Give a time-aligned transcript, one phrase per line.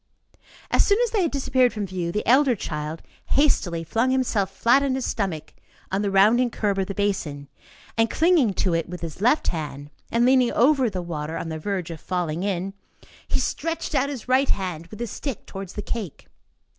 [0.71, 4.81] As soon as they had disappeared from view, the elder child hastily flung himself flat
[4.81, 5.53] on his stomach
[5.91, 7.47] on the rounding curb of the basin,
[7.99, 11.59] and clinging to it with his left hand, and leaning over the water, on the
[11.59, 12.73] verge of falling in,
[13.27, 16.25] he stretched out his right hand with his stick towards the cake.